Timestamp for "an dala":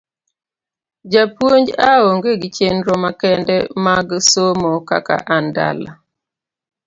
5.35-5.91